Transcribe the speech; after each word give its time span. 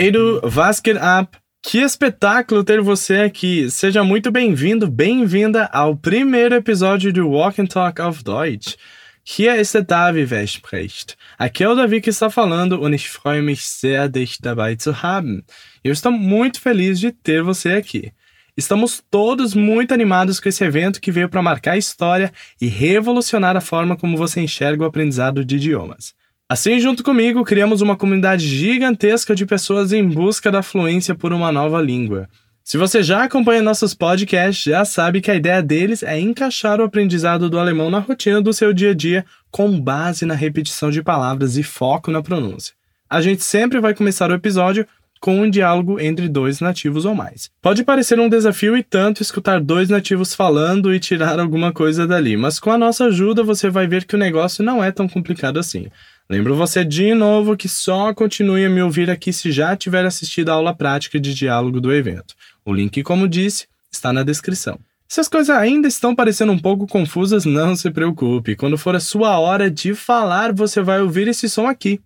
Geht 0.00 0.96
ab? 0.96 1.28
Que 1.62 1.82
espetáculo 1.82 2.64
ter 2.64 2.80
você 2.80 3.16
aqui! 3.16 3.70
Seja 3.70 4.02
muito 4.02 4.30
bem-vindo, 4.30 4.90
bem-vinda 4.90 5.66
ao 5.66 5.94
primeiro 5.94 6.54
episódio 6.54 7.12
do 7.12 7.28
Walk 7.28 7.60
and 7.60 7.66
Talk 7.66 8.00
auf 8.00 8.24
Deutsch. 8.24 8.78
Hier 9.22 9.60
ist 9.60 9.74
der 9.74 9.82
Davi, 9.82 10.24
wer 10.24 10.44
spricht. 10.44 11.18
Aqui 11.38 11.64
é 11.64 11.68
o 11.68 11.74
Davi 11.74 12.00
que 12.00 12.08
está 12.08 12.30
falando 12.30 12.80
und 12.80 12.94
ich 12.94 13.10
freue 13.10 13.42
mich 13.42 13.62
sehr, 13.66 14.08
dich 14.08 14.40
dabei 14.40 14.74
zu 14.74 15.02
haben. 15.02 15.44
Eu 15.84 15.92
estou 15.92 16.10
muito 16.10 16.62
feliz 16.62 16.98
de 16.98 17.12
ter 17.12 17.42
você 17.42 17.72
aqui. 17.72 18.10
Estamos 18.56 19.02
todos 19.10 19.54
muito 19.54 19.92
animados 19.92 20.40
com 20.40 20.48
esse 20.48 20.64
evento 20.64 20.98
que 20.98 21.12
veio 21.12 21.28
para 21.28 21.42
marcar 21.42 21.72
a 21.72 21.78
história 21.78 22.32
e 22.58 22.68
revolucionar 22.68 23.54
a 23.54 23.60
forma 23.60 23.98
como 23.98 24.16
você 24.16 24.40
enxerga 24.40 24.82
o 24.82 24.86
aprendizado 24.86 25.44
de 25.44 25.56
idiomas. 25.56 26.18
Assim, 26.50 26.80
junto 26.80 27.04
comigo, 27.04 27.44
criamos 27.44 27.80
uma 27.80 27.96
comunidade 27.96 28.44
gigantesca 28.44 29.36
de 29.36 29.46
pessoas 29.46 29.92
em 29.92 30.04
busca 30.04 30.50
da 30.50 30.64
fluência 30.64 31.14
por 31.14 31.32
uma 31.32 31.52
nova 31.52 31.80
língua. 31.80 32.28
Se 32.64 32.76
você 32.76 33.04
já 33.04 33.22
acompanha 33.22 33.62
nossos 33.62 33.94
podcasts, 33.94 34.64
já 34.64 34.84
sabe 34.84 35.20
que 35.20 35.30
a 35.30 35.36
ideia 35.36 35.62
deles 35.62 36.02
é 36.02 36.18
encaixar 36.18 36.80
o 36.80 36.82
aprendizado 36.82 37.48
do 37.48 37.56
alemão 37.56 37.88
na 37.88 38.00
rotina 38.00 38.42
do 38.42 38.52
seu 38.52 38.72
dia 38.72 38.90
a 38.90 38.94
dia, 38.94 39.24
com 39.48 39.80
base 39.80 40.26
na 40.26 40.34
repetição 40.34 40.90
de 40.90 41.04
palavras 41.04 41.56
e 41.56 41.62
foco 41.62 42.10
na 42.10 42.20
pronúncia. 42.20 42.74
A 43.08 43.20
gente 43.20 43.44
sempre 43.44 43.78
vai 43.78 43.94
começar 43.94 44.28
o 44.28 44.34
episódio 44.34 44.84
com 45.20 45.40
um 45.40 45.48
diálogo 45.48 46.00
entre 46.00 46.28
dois 46.28 46.60
nativos 46.60 47.04
ou 47.04 47.14
mais. 47.14 47.48
Pode 47.62 47.84
parecer 47.84 48.18
um 48.18 48.28
desafio 48.28 48.76
e 48.76 48.82
tanto 48.82 49.22
escutar 49.22 49.60
dois 49.60 49.88
nativos 49.88 50.34
falando 50.34 50.92
e 50.92 50.98
tirar 50.98 51.38
alguma 51.38 51.72
coisa 51.72 52.08
dali, 52.08 52.36
mas 52.36 52.58
com 52.58 52.72
a 52.72 52.78
nossa 52.78 53.04
ajuda 53.04 53.44
você 53.44 53.70
vai 53.70 53.86
ver 53.86 54.04
que 54.04 54.16
o 54.16 54.18
negócio 54.18 54.64
não 54.64 54.82
é 54.82 54.90
tão 54.90 55.06
complicado 55.06 55.58
assim. 55.58 55.86
Lembro 56.30 56.54
você 56.54 56.84
de 56.84 57.12
novo 57.12 57.56
que 57.56 57.68
só 57.68 58.14
continue 58.14 58.64
a 58.64 58.70
me 58.70 58.80
ouvir 58.80 59.10
aqui 59.10 59.32
se 59.32 59.50
já 59.50 59.74
tiver 59.74 60.06
assistido 60.06 60.50
a 60.50 60.52
aula 60.52 60.72
prática 60.72 61.18
de 61.18 61.34
diálogo 61.34 61.80
do 61.80 61.92
evento. 61.92 62.36
O 62.64 62.72
link, 62.72 63.02
como 63.02 63.26
disse, 63.26 63.66
está 63.90 64.12
na 64.12 64.22
descrição. 64.22 64.78
Se 65.08 65.18
as 65.18 65.26
coisas 65.26 65.50
ainda 65.50 65.88
estão 65.88 66.14
parecendo 66.14 66.52
um 66.52 66.58
pouco 66.58 66.86
confusas, 66.86 67.44
não 67.44 67.74
se 67.74 67.90
preocupe. 67.90 68.54
Quando 68.54 68.78
for 68.78 68.94
a 68.94 69.00
sua 69.00 69.40
hora 69.40 69.68
de 69.68 69.92
falar, 69.92 70.52
você 70.52 70.80
vai 70.80 71.00
ouvir 71.00 71.26
esse 71.26 71.48
som 71.48 71.66
aqui. 71.66 72.00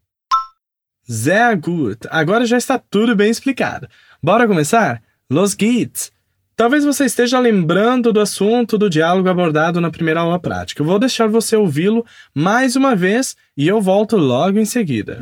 Sehr 1.06 1.54
gut. 1.60 2.08
Agora 2.08 2.46
já 2.46 2.56
está 2.56 2.78
tudo 2.78 3.14
bem 3.14 3.30
explicado. 3.30 3.86
Bora 4.22 4.48
começar? 4.48 5.02
Los 5.28 5.54
geht's! 5.54 6.10
Talvez 6.56 6.84
você 6.84 7.04
esteja 7.06 7.40
lembrando 7.40 8.12
do 8.12 8.20
assunto 8.20 8.78
do 8.78 8.88
diálogo 8.88 9.28
abordado 9.28 9.80
na 9.80 9.90
primeira 9.90 10.20
aula 10.20 10.38
prática. 10.38 10.82
Eu 10.82 10.86
vou 10.86 11.00
deixar 11.00 11.26
você 11.26 11.56
ouvi-lo 11.56 12.06
mais 12.32 12.76
uma 12.76 12.94
vez 12.94 13.34
e 13.56 13.66
eu 13.66 13.80
volto 13.80 14.16
logo 14.16 14.58
em 14.58 14.64
seguida. 14.64 15.20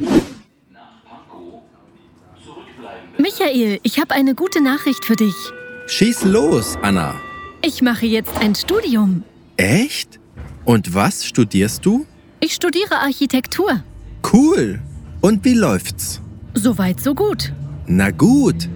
Michael, 3.18 3.78
ich 3.82 3.98
habe 3.98 4.12
eine 4.14 4.34
gute 4.34 4.60
Nachricht 4.60 5.04
für 5.06 5.16
dich. 5.16 5.34
Schieß 5.86 6.24
los, 6.24 6.76
Anna. 6.82 7.14
Ich 7.64 7.80
mache 7.80 8.04
jetzt 8.06 8.36
ein 8.38 8.54
Studium. 8.54 9.22
Echt? 9.56 10.20
Und 10.64 10.94
was 10.94 11.24
studierst 11.24 11.86
du? 11.86 12.06
Ich 12.40 12.52
studiere 12.54 12.98
Architektur. 13.00 13.82
Cool. 14.22 14.80
Und 15.22 15.44
wie 15.44 15.54
läuft's? 15.54 16.20
Soweit, 16.54 17.00
so 17.00 17.14
gut. 17.14 17.52
Na 17.86 18.10
gut. 18.10 18.68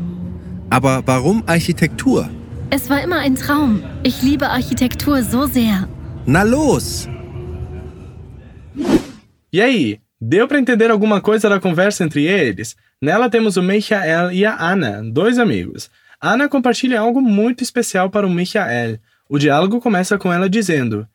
Aber 0.70 1.02
warum 1.06 1.42
Architektur? 1.46 2.30
Es 2.68 2.90
war 2.90 3.00
immer 3.00 3.18
ein 3.20 3.36
Traum. 3.36 3.84
Ich 4.02 4.22
liebe 4.22 4.48
Architektur 4.48 5.22
so 5.22 5.46
sehr. 5.46 5.88
Na 6.26 6.42
los! 6.42 7.08
E 9.52 9.62
aí, 9.62 10.00
deu 10.20 10.48
para 10.48 10.58
entender 10.58 10.90
alguma 10.90 11.20
coisa 11.20 11.48
da 11.48 11.60
conversa 11.60 12.02
entre 12.02 12.24
eles? 12.24 12.74
Nela 13.00 13.30
temos 13.30 13.56
o 13.56 13.62
Michael 13.62 14.32
e 14.32 14.44
a 14.44 14.56
Anna, 14.58 15.00
dois 15.04 15.38
amigos. 15.38 15.88
Anna 16.20 16.48
compartilha 16.48 16.98
algo 16.98 17.20
muito 17.20 17.62
especial 17.62 18.10
para 18.10 18.26
o 18.26 18.30
Michael. 18.30 18.98
O 19.28 19.38
diálogo 19.38 19.80
começa 19.80 20.18
com 20.18 20.32
ela 20.32 20.50
dizendo: 20.50 21.06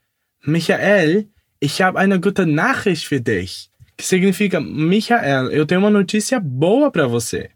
Michael, 0.47 1.27
ich 1.61 1.81
habe 1.81 1.97
eine 1.97 2.17
gute 2.17 2.45
Nachricht 2.45 3.05
für 3.05 3.19
dich. 3.19 3.69
Que 3.97 4.05
significa: 4.05 4.61
Michael, 4.61 5.51
eu 5.51 5.65
tenho 5.65 5.81
uma 5.81 5.89
notícia 5.89 6.39
boa 6.39 6.89
para 6.89 7.07
você. 7.07 7.49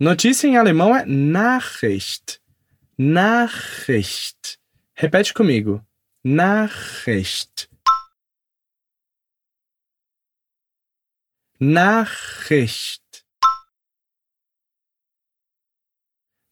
Notícia 0.00 0.48
em 0.48 0.56
alemão 0.56 0.96
é 0.96 1.04
Nachricht. 1.04 2.40
Nachricht. 2.98 4.58
Repete 4.96 5.34
comigo. 5.34 5.84
Nachricht. 6.24 7.68
Nachricht. 11.58 13.02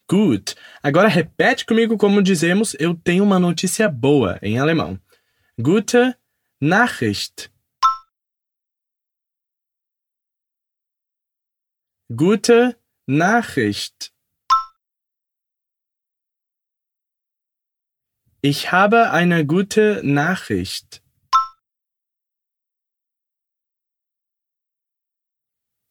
Gut. 0.06 0.54
Agora 0.82 1.08
repete 1.08 1.64
comigo 1.64 1.96
como 1.96 2.22
dizemos 2.22 2.74
eu 2.78 2.94
tenho 2.94 3.24
uma 3.24 3.38
notícia 3.38 3.88
boa 3.88 4.38
em 4.42 4.58
alemão. 4.58 5.00
Gute 5.58 6.14
Nachricht. 6.60 7.50
Gute 12.10 12.76
Nachricht. 13.08 14.13
Ich 18.46 18.72
habe 18.72 19.10
eine 19.10 19.46
gute 19.46 20.02
Nachricht. 20.04 21.02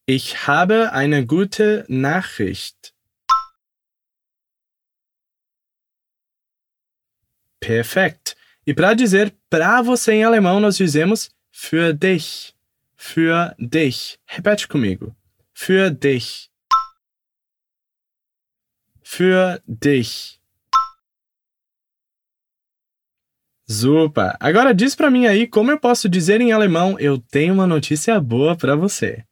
Ich 0.06 0.46
habe 0.46 0.92
eine 0.92 1.26
gute 1.26 1.84
Nachricht. 1.88 2.94
Perfekt. 7.58 8.36
E 8.64 8.72
para 8.72 8.94
dizer 8.94 9.36
para 9.50 9.82
você 9.82 10.12
em 10.12 10.22
alemão, 10.24 10.60
nós 10.60 10.76
dizemos 10.76 11.34
für 11.50 11.92
dich. 11.92 12.54
Für 12.94 13.56
dich. 13.58 14.20
Repete 14.28 14.68
comigo. 14.68 15.12
Für 15.52 15.90
dich. 15.90 16.52
Für 19.02 19.60
dich. 19.66 20.43
Super! 23.66 24.36
Agora 24.40 24.74
diz 24.74 24.94
para 24.94 25.10
mim 25.10 25.26
aí 25.26 25.46
como 25.46 25.70
eu 25.70 25.80
posso 25.80 26.08
dizer 26.08 26.40
em 26.40 26.52
alemão 26.52 26.98
eu 26.98 27.18
tenho 27.18 27.54
uma 27.54 27.66
notícia 27.66 28.20
boa 28.20 28.56
para 28.56 28.76
você. 28.76 29.24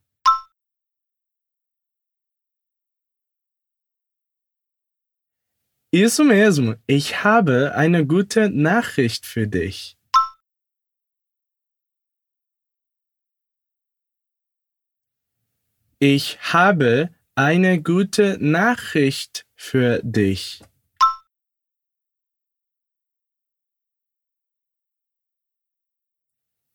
Isso 5.95 6.25
mesmo, 6.25 6.79
ich 6.89 7.13
habe 7.23 7.71
eine 7.75 8.03
gute 8.03 8.49
Nachricht 8.49 9.27
für 9.27 9.47
dich. 9.47 9.95
Ich 16.01 16.39
habe 16.55 17.11
eine 17.37 17.81
gute 17.83 18.39
Nachricht 18.41 19.45
für 19.55 20.01
dich. 20.03 20.63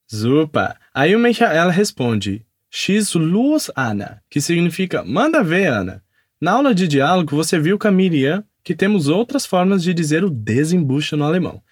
Super! 0.07 0.79
Aí 0.93 1.15
o 1.15 1.19
Michael 1.19 1.69
responde: 1.69 2.45
X 2.69 3.13
luz, 3.13 3.69
Ana, 3.75 4.23
que 4.29 4.39
significa 4.39 5.03
manda 5.03 5.43
ver, 5.43 5.67
Ana. 5.67 6.03
Na 6.39 6.53
aula 6.53 6.73
de 6.73 6.87
diálogo, 6.87 7.35
você 7.35 7.59
viu 7.59 7.77
com 7.77 7.87
a 7.87 7.91
Miriam 7.91 8.43
que 8.63 8.75
temos 8.75 9.07
outras 9.07 9.45
formas 9.45 9.81
de 9.83 9.93
dizer 9.93 10.23
o 10.23 10.29
desembucha 10.29 11.15
no 11.15 11.23
alemão. 11.23 11.63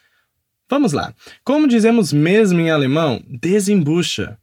Vamos 0.70 0.94
lá. 0.94 1.14
Como 1.44 1.68
dizemos 1.68 2.12
mesmo 2.12 2.60
em 2.60 2.72
alemão, 2.72 3.24
desembucha? 3.28 4.40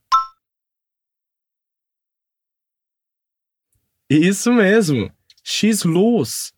Isso 4.09 4.53
mesmo. 4.53 5.11
X 5.43 5.83
luz. 5.83 6.53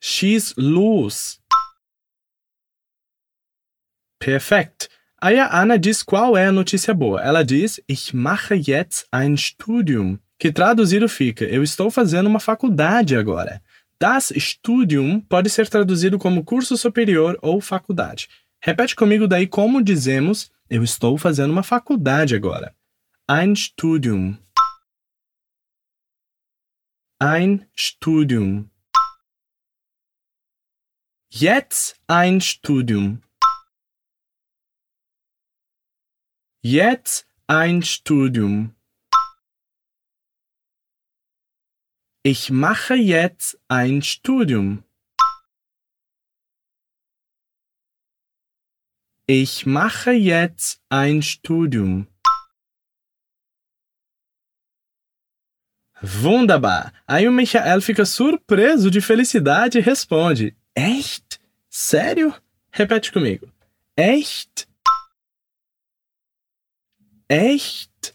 X 0.00 0.54
luz. 0.56 1.39
Perfekt. 4.20 4.88
Aí 5.20 5.38
a 5.38 5.60
Ana 5.60 5.78
diz 5.78 6.02
qual 6.02 6.36
é 6.36 6.46
a 6.46 6.52
notícia 6.52 6.94
boa. 6.94 7.22
Ela 7.22 7.42
diz: 7.42 7.80
Ich 7.88 8.14
mache 8.14 8.54
jetzt 8.54 9.06
ein 9.10 9.36
Studium. 9.36 10.18
Que 10.38 10.52
traduzido 10.52 11.08
fica: 11.08 11.44
Eu 11.44 11.62
estou 11.62 11.90
fazendo 11.90 12.26
uma 12.26 12.38
faculdade 12.38 13.16
agora. 13.16 13.62
Das 13.98 14.32
Studium 14.36 15.20
pode 15.20 15.50
ser 15.50 15.68
traduzido 15.68 16.18
como 16.18 16.44
curso 16.44 16.76
superior 16.76 17.38
ou 17.42 17.60
faculdade. 17.60 18.28
Repete 18.62 18.94
comigo 18.94 19.26
daí 19.26 19.46
como 19.46 19.82
dizemos: 19.82 20.50
Eu 20.68 20.82
estou 20.84 21.16
fazendo 21.16 21.50
uma 21.50 21.62
faculdade 21.62 22.34
agora. 22.34 22.74
Ein 23.28 23.56
Studium. 23.56 24.38
Ein 27.22 27.66
Studium. 27.74 28.68
Jetzt 31.32 31.94
ein 32.08 32.40
Studium. 32.40 33.20
Jetzt 36.62 37.26
ein 37.46 37.82
Studium. 37.82 38.74
Ich 42.22 42.50
mache 42.50 42.96
jetzt 42.96 43.58
ein 43.68 44.02
Studium. 44.02 44.84
Ich 49.26 49.64
mache 49.64 50.10
jetzt 50.10 50.82
ein 50.90 51.22
Studium. 51.22 52.06
Wunderbar! 56.02 56.92
Aí 57.06 57.26
o 57.26 57.32
Michael 57.32 57.80
fica 57.80 58.04
surpreso 58.04 58.90
de 58.90 59.00
felicidade 59.00 59.78
e 59.78 59.80
responde: 59.80 60.54
Echt? 60.74 61.40
Sério? 61.70 62.34
Repete 62.70 63.10
comigo. 63.10 63.50
Echt? 63.96 64.69
Echt? 67.30 68.12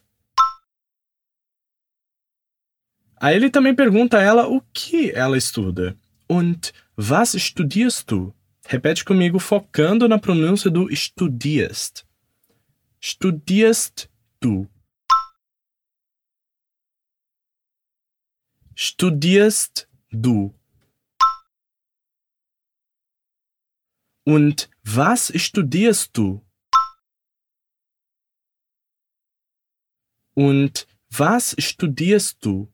Aí 3.15 3.33
ele 3.37 3.49
também 3.49 3.73
pergunta 3.73 4.17
a 4.17 4.21
ela 4.21 4.45
o 4.45 4.59
que 4.73 5.09
ela 5.11 5.37
estuda. 5.37 5.97
Und 6.29 6.73
was 6.97 7.29
studierst 7.29 8.09
du? 8.09 8.35
Repete 8.67 9.05
comigo, 9.05 9.39
focando 9.39 10.09
na 10.09 10.19
pronúncia 10.19 10.69
do 10.69 10.93
studierst. 10.93 12.05
Studierst 12.99 14.09
du? 14.41 14.67
Studierst 18.75 19.87
du? 20.11 20.53
Und 24.27 24.69
was 24.83 25.31
studierst 25.37 26.17
du? 26.17 26.44
Und 30.35 30.85
was 31.17 31.55
studierst 31.57 32.37
du? 32.41 32.67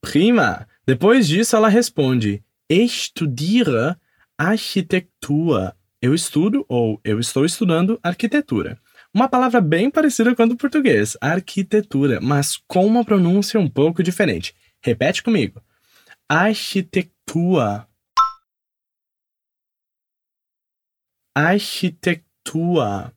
Prima! 0.00 0.66
Depois 0.86 1.28
disso, 1.28 1.54
ela 1.54 1.68
responde: 1.68 2.42
Estudiere 2.68 3.96
arquitetura. 4.38 5.76
Eu 6.00 6.14
estudo 6.14 6.64
ou 6.66 6.98
eu 7.04 7.20
estou 7.20 7.44
estudando 7.44 8.00
arquitetura. 8.02 8.80
Uma 9.12 9.28
palavra 9.28 9.60
bem 9.60 9.90
parecida 9.90 10.34
com 10.34 10.42
a 10.42 10.46
do 10.46 10.56
português, 10.56 11.16
arquitetura, 11.20 12.20
mas 12.22 12.56
com 12.56 12.86
uma 12.86 13.04
pronúncia 13.04 13.60
um 13.60 13.68
pouco 13.68 14.02
diferente. 14.02 14.54
Repete 14.80 15.22
comigo. 15.22 15.62
Arquitetura. 16.26 17.86
Arquitetura. 21.34 23.12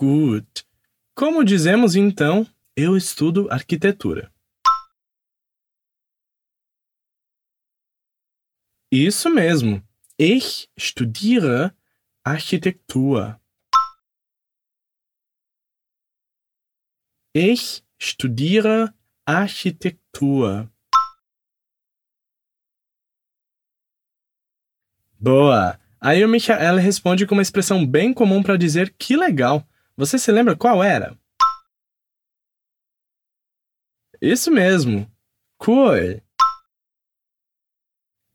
Good. 0.00 0.64
Como 1.12 1.42
dizemos 1.42 1.96
então, 1.96 2.46
eu 2.76 2.96
estudo 2.96 3.50
arquitetura. 3.50 4.32
Isso 8.92 9.28
mesmo. 9.28 9.82
Ich 10.16 10.70
studiere 10.78 11.74
Architektur. 12.24 13.40
Ich 17.34 17.84
studiere 18.00 18.94
Architektur. 19.26 20.70
Boa! 25.20 25.80
Aí 26.00 26.24
o 26.24 26.28
Michael 26.28 26.76
responde 26.76 27.26
com 27.26 27.34
uma 27.34 27.42
expressão 27.42 27.84
bem 27.84 28.14
comum 28.14 28.42
para 28.44 28.56
dizer 28.56 28.94
que 28.96 29.16
legal. 29.16 29.66
Você 29.98 30.16
se 30.16 30.30
lembra 30.30 30.54
qual 30.56 30.80
era? 30.80 31.18
Isso 34.22 34.48
mesmo. 34.48 35.10
Cool. 35.58 36.22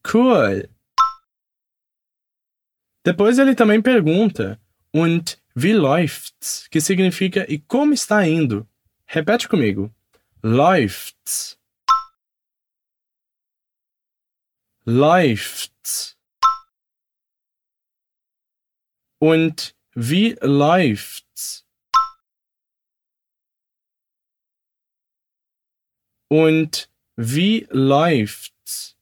Cool. 0.06 0.70
Depois 3.06 3.40
ele 3.40 3.56
também 3.56 3.82
pergunta 3.82 4.62
und 4.94 5.42
wie 5.56 5.72
läuft's, 5.72 6.68
que 6.68 6.82
significa 6.82 7.50
e 7.50 7.58
como 7.60 7.94
está 7.94 8.28
indo. 8.28 8.68
Repete 9.08 9.48
comigo. 9.48 9.90
Läuft's. 10.44 11.58
Läuft's. 14.86 16.18
Und 19.22 19.74
wie 19.96 20.36
läuft's? 20.42 21.66
Und 26.30 26.90
wie 27.16 27.68
läuft's? 27.70 28.96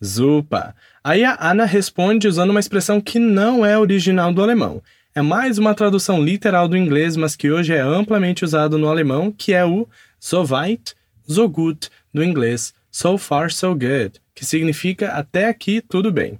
Super! 0.00 0.74
Aí 1.02 1.24
a 1.24 1.36
Ana 1.40 1.64
responde 1.64 2.28
usando 2.28 2.50
uma 2.50 2.60
expressão 2.60 3.00
que 3.00 3.18
não 3.18 3.64
é 3.64 3.78
original 3.78 4.32
do 4.32 4.42
alemão. 4.42 4.82
É 5.14 5.22
mais 5.22 5.56
uma 5.56 5.74
tradução 5.74 6.22
literal 6.22 6.68
do 6.68 6.76
inglês, 6.76 7.16
mas 7.16 7.34
que 7.34 7.50
hoje 7.50 7.72
é 7.72 7.80
amplamente 7.80 8.44
usado 8.44 8.76
no 8.76 8.88
alemão, 8.88 9.32
que 9.32 9.54
é 9.54 9.64
o 9.64 9.88
so 10.20 10.44
weit, 10.44 10.94
so 11.26 11.48
gut 11.48 11.88
do 12.12 12.22
inglês, 12.22 12.74
so 12.90 13.16
far 13.16 13.50
so 13.50 13.74
good, 13.74 14.20
que 14.34 14.44
significa 14.44 15.12
até 15.12 15.48
aqui 15.48 15.80
tudo 15.80 16.12
bem. 16.12 16.38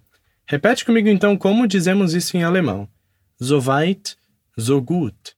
Repete 0.49 0.85
comigo 0.85 1.09
então 1.09 1.37
como 1.37 1.67
dizemos 1.67 2.15
isso 2.15 2.37
em 2.37 2.45
alemão. 2.45 2.89
So 3.41 3.61
weit, 3.61 4.17
so 4.57 4.81
gut. 4.81 5.37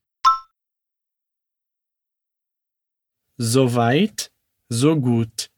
So 3.40 3.66
weit, 3.66 4.30
so 4.70 4.94
gut. 4.94 5.50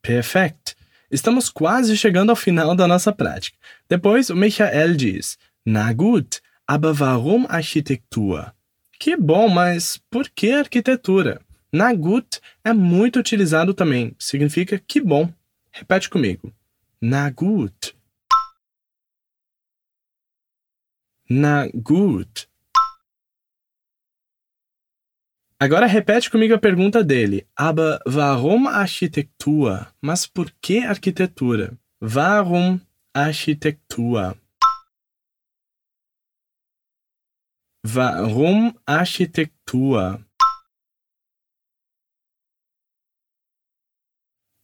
Perfect! 0.00 0.76
Estamos 1.10 1.50
quase 1.50 1.96
chegando 1.96 2.30
ao 2.30 2.36
final 2.36 2.74
da 2.74 2.88
nossa 2.88 3.12
prática. 3.12 3.58
Depois, 3.88 4.30
o 4.30 4.36
Michael 4.36 4.96
diz: 4.96 5.38
Na 5.64 5.92
gut, 5.92 6.40
aber 6.66 6.98
warum 6.98 7.46
Architektur? 7.48 8.52
Que 8.98 9.16
bom, 9.16 9.48
mas 9.48 9.98
por 10.10 10.28
que 10.30 10.52
arquitetura? 10.52 11.40
Na 11.74 11.92
gut 11.92 12.40
é 12.62 12.72
muito 12.72 13.18
utilizado 13.18 13.74
também. 13.74 14.14
Significa 14.16 14.78
que 14.78 15.00
bom. 15.00 15.28
Repete 15.72 16.08
comigo. 16.08 16.54
Na 17.00 17.28
gut. 17.30 17.96
Na 21.28 21.66
gut. 21.74 22.48
Agora 25.58 25.86
repete 25.86 26.30
comigo 26.30 26.54
a 26.54 26.60
pergunta 26.60 27.02
dele. 27.02 27.44
Aber 27.56 27.98
warum 28.06 28.68
Architektur? 28.68 29.92
Mas 30.00 30.28
por 30.28 30.52
que 30.62 30.78
arquitetura? 30.78 31.76
Warum 32.00 32.80
Architektur? 33.12 34.38
Warum 37.84 38.72
Architektur? 38.86 40.24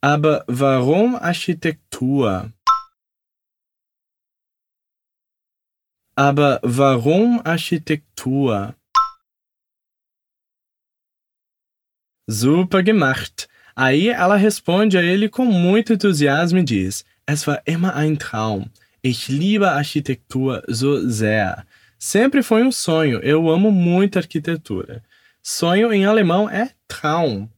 Aber 0.02 0.44
warum 0.48 1.14
Architektur? 1.16 2.50
Aber 6.16 6.60
warum 6.62 7.40
Architektur? 7.44 8.74
Super 12.26 12.82
gemacht! 12.82 13.46
Aí 13.76 14.08
ela 14.08 14.36
responde 14.36 14.96
a 14.96 15.02
ele 15.02 15.28
com 15.28 15.44
muito 15.44 15.92
entusiasmo 15.92 16.58
e 16.58 16.62
diz: 16.62 17.04
Es 17.26 17.46
war 17.46 17.62
immer 17.66 17.94
ein 17.94 18.18
Traum. 18.18 18.70
Ich 19.02 19.28
liebe 19.28 19.68
Architektur 19.68 20.62
so 20.68 21.06
sehr. 21.08 21.66
Sempre 21.98 22.42
foi 22.42 22.62
um 22.62 22.72
sonho. 22.72 23.20
Eu 23.20 23.50
amo 23.50 23.70
muito 23.70 24.18
arquitetura. 24.18 25.02
Sonho 25.42 25.92
em 25.92 26.06
alemão 26.06 26.48
é 26.48 26.70
Traum. 26.88 27.48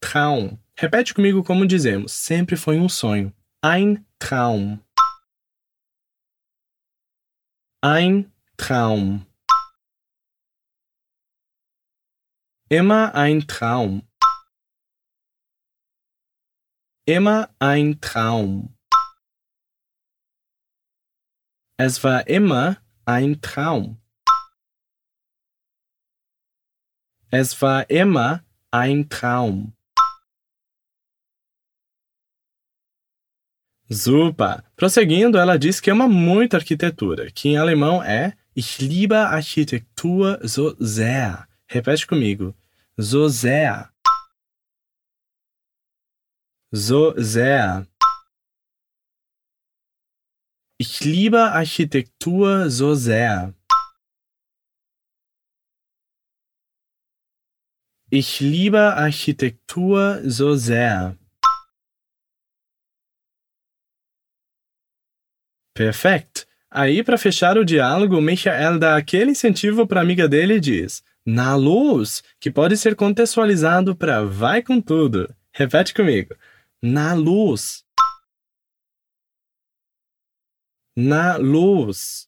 Traum. 0.00 0.56
Repete 0.80 1.12
comigo 1.12 1.42
como 1.42 1.66
dizemos. 1.66 2.12
Sempre 2.12 2.56
foi 2.56 2.78
um 2.78 2.88
sonho. 2.88 3.34
Ein 3.60 4.06
Traum. 4.16 4.78
Ein 7.82 8.32
Traum. 8.56 9.26
Immer 12.70 13.12
ein 13.16 13.44
Traum. 13.44 14.06
Immer 17.06 17.52
ein 17.58 18.00
Traum. 18.00 18.72
Es 21.76 22.04
war 22.04 22.28
immer 22.28 22.80
ein 23.04 23.40
Traum. 23.40 24.00
Es 27.32 27.60
war 27.60 27.90
immer 27.90 28.44
ein 28.70 29.08
Traum. 29.08 29.77
Super! 33.90 34.62
Prosseguindo, 34.76 35.38
ela 35.38 35.58
diz 35.58 35.80
que 35.80 35.90
ama 35.90 36.06
muito 36.06 36.54
arquitetura, 36.54 37.30
que 37.30 37.48
em 37.48 37.56
alemão 37.56 38.02
é 38.02 38.34
Ich 38.54 38.80
liebe 38.80 39.14
Architektur 39.14 40.38
so 40.46 40.76
sehr. 40.78 41.46
Repete 41.68 42.06
comigo. 42.06 42.54
So 42.98 43.28
sehr. 43.28 43.88
So 46.72 47.14
sehr. 47.16 47.86
Ich 50.80 51.00
liebe 51.00 51.38
Architektur 51.38 52.68
so 52.68 52.94
sehr. 52.94 53.54
Ich 58.10 58.40
liebe 58.40 58.94
Architektur 58.96 60.20
so 60.28 60.56
sehr. 60.56 61.16
Perfeito. 65.78 66.44
Aí, 66.68 67.04
para 67.04 67.16
fechar 67.16 67.56
o 67.56 67.64
diálogo, 67.64 68.20
Michael 68.20 68.80
dá 68.80 68.96
aquele 68.96 69.30
incentivo 69.30 69.86
para 69.86 70.00
a 70.00 70.02
amiga 70.02 70.28
dele 70.28 70.54
e 70.54 70.60
diz: 70.60 71.04
Na 71.24 71.54
luz, 71.54 72.20
que 72.40 72.50
pode 72.50 72.76
ser 72.76 72.96
contextualizado 72.96 73.94
para 73.94 74.24
vai 74.24 74.60
com 74.60 74.80
tudo. 74.80 75.32
Repete 75.52 75.94
comigo. 75.94 76.34
Na 76.82 77.14
luz. 77.14 77.84
Na 80.96 81.36
luz. 81.36 82.26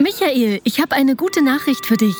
Michael, 0.00 0.60
ich 0.64 0.80
habe 0.80 0.96
eine 0.96 1.14
gute 1.14 1.40
Nachricht 1.40 1.86
für 1.86 1.96
dich. 1.96 2.16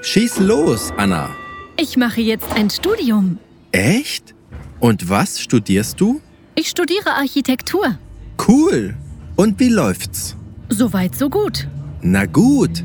Schieß 0.00 0.38
los, 0.38 0.92
Anna. 0.96 1.28
Ich 1.76 1.98
mache 1.98 2.22
jetzt 2.22 2.50
ein 2.54 2.70
Studium. 2.70 3.38
Echt? 3.72 4.34
Und 4.80 5.08
was 5.10 5.40
studierst 5.40 6.00
du? 6.00 6.20
Ich 6.54 6.68
studiere 6.68 7.14
Architektur. 7.14 7.98
Cool. 8.38 8.94
Und 9.36 9.60
wie 9.60 9.68
läuft's? 9.68 10.36
Soweit, 10.70 11.14
so 11.14 11.28
gut. 11.28 11.68
Na 12.00 12.26
gut. 12.26 12.82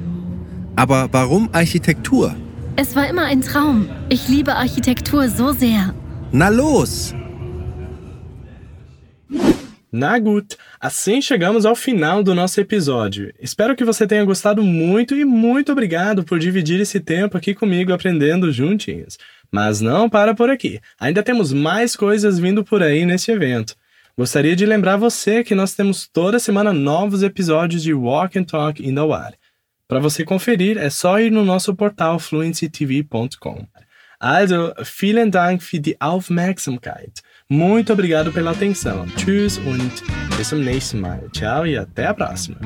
Aber 0.75 1.07
warum 1.11 1.49
Architektur? 1.53 2.35
Es 2.75 2.95
war 2.95 3.07
immer 3.07 3.25
ein 3.25 3.41
Traum. 3.41 3.87
Ich 4.09 4.27
liebe 4.27 4.55
Architektur 4.55 5.29
so 5.29 5.53
sehr. 5.53 5.93
Na 6.31 6.49
los! 6.49 7.13
Na 9.91 10.17
gut, 10.17 10.57
assim 10.79 11.21
chegamos 11.21 11.67
ao 11.67 11.75
final 11.75 12.23
do 12.23 12.33
nosso 12.33 12.59
episódio. 12.59 13.31
Espero 13.39 13.75
que 13.75 13.85
você 13.85 14.07
tenha 14.07 14.25
gostado 14.25 14.63
muito 14.63 15.15
e 15.15 15.23
muito 15.23 15.71
obrigado 15.71 16.23
por 16.23 16.39
dividir 16.39 16.79
esse 16.81 16.99
tempo 16.99 17.37
aqui 17.37 17.53
comigo 17.53 17.93
aprendendo 17.93 18.51
juntinhos. 18.51 19.19
Mas 19.53 19.79
não 19.79 20.09
para 20.09 20.33
por 20.33 20.49
aqui. 20.49 20.79
Ainda 20.99 21.21
temos 21.21 21.53
mais 21.53 21.95
coisas 21.95 22.39
vindo 22.39 22.63
por 22.63 22.81
aí 22.81 23.05
nesse 23.05 23.31
evento. 23.31 23.75
Gostaria 24.17 24.55
de 24.55 24.65
lembrar 24.65 24.97
você 24.97 25.43
que 25.43 25.53
nós 25.53 25.75
temos 25.75 26.07
toda 26.07 26.39
semana 26.39 26.73
novos 26.73 27.21
episódios 27.21 27.83
de 27.83 27.93
Walk 27.93 28.37
and 28.39 28.45
Talk 28.45 28.83
in 28.83 28.95
the 28.95 29.01
War. 29.01 29.33
Para 29.87 29.99
você 29.99 30.23
conferir, 30.25 30.77
é 30.79 30.89
só 30.89 31.19
ir 31.19 31.31
no 31.31 31.45
nosso 31.45 31.75
portal 31.75 32.17
fluencytv.com. 32.17 33.67
Also, 34.19 34.73
vielen 34.83 35.29
Dank 35.29 35.61
für 35.61 35.79
die 35.79 35.97
Aufmerksamkeit. 35.99 37.21
Muito 37.47 37.93
obrigado 37.93 38.31
pela 38.31 38.51
atenção. 38.51 39.05
Tschüss 39.17 39.59
und 39.59 39.91
bis 40.37 40.47
zum 40.47 40.63
nächsten 40.63 40.99
Mal. 41.01 41.29
Tchau 41.31 41.67
e 41.67 41.77
até 41.77 42.07
a 42.07 42.13
próxima. 42.13 42.57